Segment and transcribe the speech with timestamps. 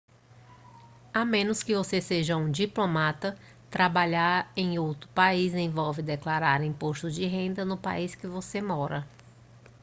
[1.13, 3.37] a menos que você seja um diplomata
[3.69, 9.07] trabalhar em outro país envolve declarar imposto de renda no país que você mora